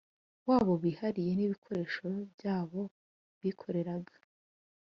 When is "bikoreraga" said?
3.41-4.13